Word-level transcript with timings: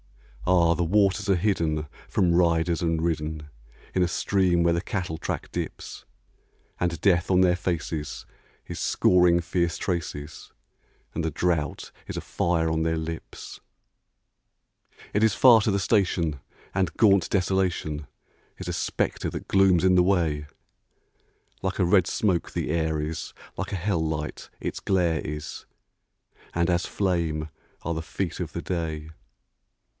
Ah! 0.47 0.73
the 0.73 0.83
waters 0.83 1.29
are 1.29 1.35
hidden 1.35 1.85
from 2.09 2.33
riders 2.33 2.81
and 2.81 3.01
ridden 3.03 3.49
In 3.93 4.01
a 4.01 4.07
stream 4.07 4.63
where 4.63 4.73
the 4.73 4.81
cattle 4.81 5.19
track 5.19 5.51
dips; 5.51 6.05
And 6.79 6.99
Death 6.99 7.29
on 7.29 7.41
their 7.41 7.55
faces 7.55 8.25
is 8.67 8.79
scoring 8.79 9.39
fierce 9.41 9.77
traces, 9.77 10.51
And 11.13 11.23
the 11.23 11.29
drouth 11.29 11.91
is 12.07 12.17
a 12.17 12.21
fire 12.21 12.69
on 12.71 12.81
their 12.81 12.97
lips. 12.97 13.59
It 15.13 15.23
is 15.23 15.35
far 15.35 15.61
to 15.61 15.71
the 15.71 15.79
station, 15.79 16.39
and 16.73 16.97
gaunt 16.97 17.29
Desolation 17.29 18.07
Is 18.57 18.67
a 18.67 18.73
spectre 18.73 19.29
that 19.29 19.47
glooms 19.47 19.83
in 19.83 19.93
the 19.93 20.03
way; 20.03 20.47
Like 21.61 21.77
a 21.77 21.85
red 21.85 22.07
smoke 22.07 22.51
the 22.51 22.71
air 22.71 22.99
is, 22.99 23.35
like 23.55 23.71
a 23.71 23.75
hell 23.75 24.03
light 24.03 24.49
its 24.59 24.79
glare 24.79 25.21
is, 25.23 25.67
And 26.55 26.71
as 26.71 26.87
flame 26.87 27.49
are 27.83 27.93
the 27.93 28.01
feet 28.01 28.39
of 28.39 28.51
the 28.53 28.63
day. 28.63 29.11